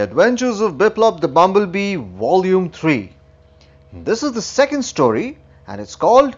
[0.00, 3.12] Adventures of Biplop the Bumblebee, Volume 3.
[3.92, 5.36] This is the second story
[5.66, 6.36] and it's called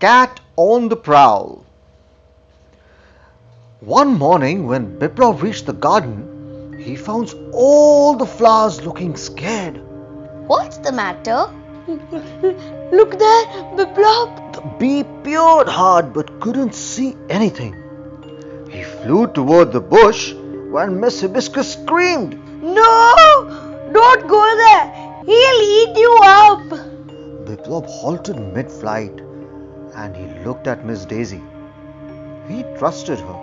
[0.00, 1.64] Cat on the Prowl.
[3.80, 9.80] One morning when Biplop reached the garden, he found all the flowers looking scared.
[10.48, 11.52] What's the matter?
[11.86, 13.44] Look there,
[13.76, 14.54] Biplop.
[14.54, 17.74] The bee peered hard but couldn't see anything.
[18.68, 22.47] He flew toward the bush when Miss Hibiscus screamed.
[22.60, 23.90] No!
[23.92, 24.92] Don't go there!
[25.24, 26.68] He'll eat you up!
[27.46, 29.20] Biplop halted mid flight
[29.94, 31.40] and he looked at Miss Daisy.
[32.48, 33.38] He trusted her.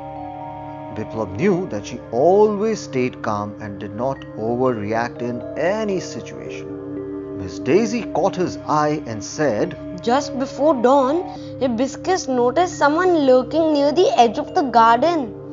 [0.95, 7.37] Biplop knew that she always stayed calm and did not overreact in any situation.
[7.37, 11.23] Miss Daisy caught his eye and said, Just before dawn,
[11.61, 15.44] Hibiscus noticed someone lurking near the edge of the garden.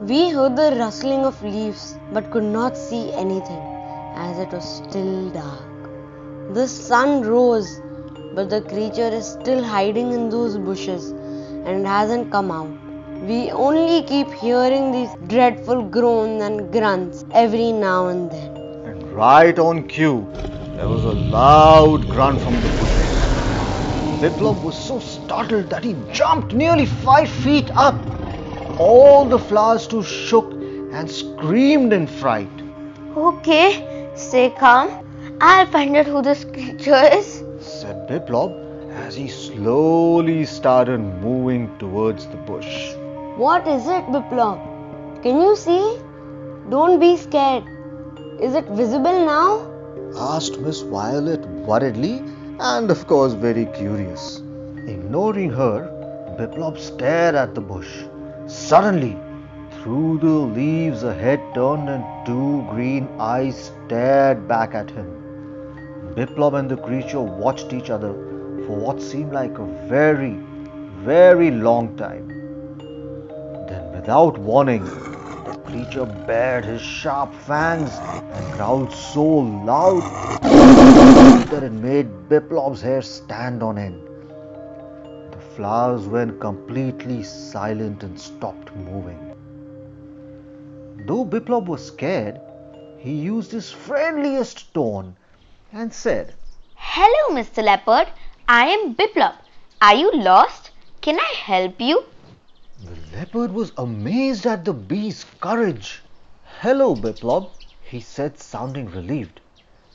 [0.00, 3.60] We heard the rustling of leaves but could not see anything
[4.14, 6.54] as it was still dark.
[6.54, 7.80] The sun rose,
[8.36, 12.70] but the creature is still hiding in those bushes and hasn't come out.
[13.26, 18.56] We only keep hearing these dreadful groans and grunts every now and then.
[18.86, 20.24] and right on cue,
[20.76, 23.10] there was a loud grunt from the bushes.
[24.22, 28.17] Biplop was so startled that he jumped nearly five feet up.
[28.78, 30.52] All the flowers too shook
[30.92, 32.62] and screamed in fright.
[33.16, 34.88] Okay, stay calm.
[35.40, 37.42] I'll find out who this creature is.
[37.60, 38.52] said Biplop
[39.06, 42.94] as he slowly started moving towards the bush.
[43.36, 45.22] What is it, Biplop?
[45.24, 45.98] Can you see?
[46.70, 47.64] Don't be scared.
[48.40, 49.66] Is it visible now?
[50.16, 52.22] asked Miss Violet worriedly
[52.60, 54.38] and, of course, very curious.
[54.86, 55.78] Ignoring her,
[56.38, 57.92] Biplop stared at the bush.
[58.48, 59.14] Suddenly,
[59.82, 65.06] through the leaves, a head turned and two green eyes stared back at him.
[66.14, 68.14] Biplop and the creature watched each other
[68.64, 70.40] for what seemed like a very,
[71.04, 72.26] very long time.
[73.68, 74.82] Then, without warning,
[75.44, 77.90] the creature bared his sharp fangs
[78.32, 80.02] and growled so loud
[81.50, 84.07] that it made Biplop's hair stand on end.
[85.58, 89.18] The flowers went completely silent and stopped moving.
[91.04, 92.40] Though Biplop was scared,
[92.96, 95.16] he used his friendliest tone
[95.72, 96.34] and said,
[96.76, 97.64] Hello, Mr.
[97.64, 98.06] Leopard.
[98.46, 99.34] I am Biplop.
[99.82, 100.70] Are you lost?
[101.00, 102.04] Can I help you?
[102.84, 106.02] The leopard was amazed at the bee's courage.
[106.60, 107.50] Hello, Biplop,
[107.82, 109.40] he said, sounding relieved.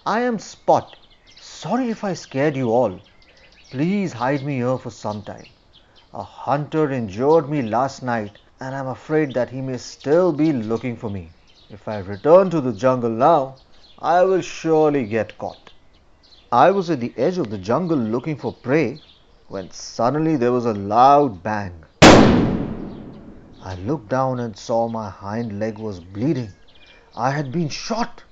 [0.05, 0.97] I am Spot.
[1.39, 2.99] Sorry if I scared you all.
[3.73, 5.47] Please hide me here for some time.
[6.13, 10.95] A hunter injured me last night, and I'm afraid that he may still be looking
[10.95, 11.31] for me.
[11.71, 13.55] If I return to the jungle now,
[13.97, 15.73] I will surely get caught.
[16.51, 18.99] I was at the edge of the jungle looking for prey
[19.47, 21.73] when suddenly there was a loud bang.
[23.63, 26.53] I looked down and saw my hind leg was bleeding.
[27.15, 28.23] I had been shot.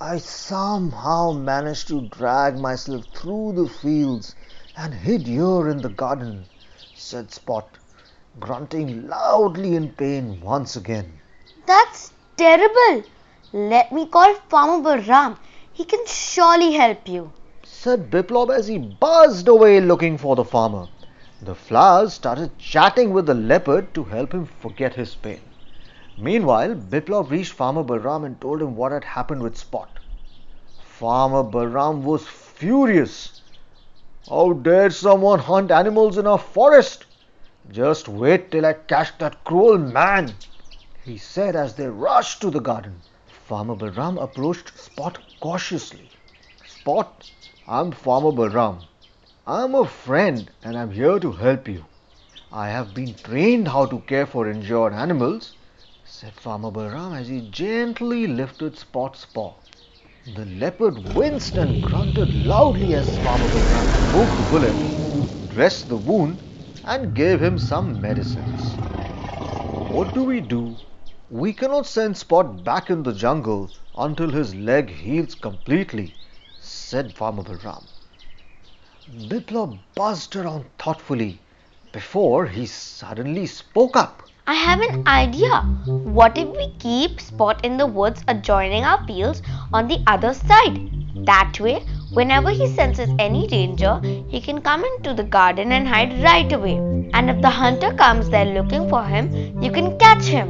[0.00, 4.36] I somehow managed to drag myself through the fields
[4.76, 6.44] and hid here in the garden,
[6.94, 7.66] said Spot,
[8.38, 11.20] grunting loudly in pain once again.
[11.66, 13.02] That's terrible.
[13.52, 15.36] Let me call Farmer Balram.
[15.72, 17.32] He can surely help you.
[17.64, 20.86] said Biplop as he buzzed away looking for the farmer.
[21.42, 25.40] The flowers started chatting with the leopard to help him forget his pain.
[26.20, 29.88] Meanwhile, Biplop reached Farmer Balram and told him what had happened with Spot.
[30.82, 33.40] Farmer Balram was furious.
[34.28, 37.06] How dare someone hunt animals in our forest?
[37.70, 40.34] Just wait till I catch that cruel man,
[41.04, 43.00] he said as they rushed to the garden.
[43.46, 46.10] Farmer Balram approached Spot cautiously.
[46.66, 47.30] Spot,
[47.68, 48.78] I'm Farmer Balram.
[49.46, 51.84] I'm a friend and I'm here to help you.
[52.52, 55.54] I have been trained how to care for injured animals,
[56.10, 59.52] said Farmer Balram as he gently lifted Spot's paw.
[60.24, 64.86] The leopard winced and grunted loudly as Farmer Balram removed the bullet,
[65.46, 66.42] dressed the wound,
[66.82, 68.80] and gave him some medicines.
[69.84, 70.78] What do we do?
[71.28, 76.14] We cannot send Spot back in the jungle until his leg heals completely,
[76.58, 77.84] said Farmer Balram.
[79.28, 81.42] Biplop buzzed around thoughtfully
[81.92, 84.22] before he suddenly spoke up.
[84.48, 85.60] I have an idea.
[86.18, 89.42] What if we keep Spot in the woods adjoining our fields
[89.72, 90.90] on the other side?
[91.26, 91.84] That way,
[92.14, 96.76] whenever he senses any danger, he can come into the garden and hide right away.
[97.12, 100.48] And if the hunter comes there looking for him, you can catch him.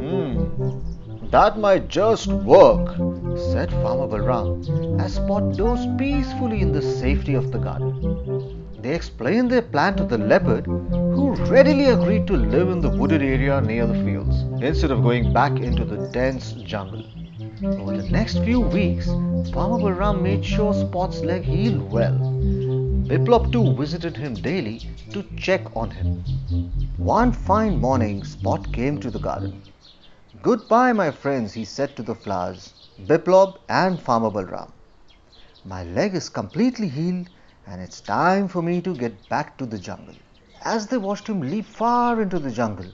[0.00, 2.96] Hmm, That might just work,
[3.36, 7.94] said Farmer Balram as Spot dozed peacefully in the safety of the garden.
[8.80, 10.66] They explained their plan to the leopard,
[11.40, 15.52] readily agreed to live in the wooded area near the fields instead of going back
[15.52, 17.04] into the dense jungle.
[17.64, 19.06] Over the next few weeks,
[19.52, 22.18] Farmer Balram made sure Spot's leg healed well.
[23.08, 24.80] Biplop too visited him daily
[25.12, 26.24] to check on him.
[26.96, 29.62] One fine morning, Spot came to the garden.
[30.42, 32.74] Goodbye, my friends, he said to the flowers,
[33.06, 34.72] Biplop and Farmer Balram.
[35.64, 37.28] My leg is completely healed
[37.66, 40.14] and it's time for me to get back to the jungle.
[40.68, 42.86] As they watched him leap far into the jungle,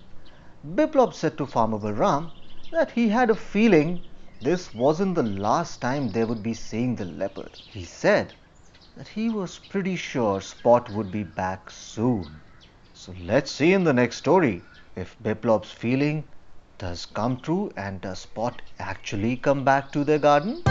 [0.75, 2.31] Biplop said to Farmer Balram
[2.71, 3.99] that he had a feeling
[4.43, 7.49] this wasn't the last time they would be seeing the leopard.
[7.73, 8.35] He said
[8.95, 12.43] that he was pretty sure Spot would be back soon.
[12.93, 14.61] So let's see in the next story
[14.95, 16.25] if Biplop's feeling
[16.77, 20.63] does come true and does Spot actually come back to their garden?